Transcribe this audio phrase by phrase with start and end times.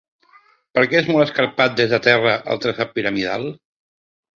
[0.77, 3.51] Per què és molt escarpat des de terra el traçat piramidal?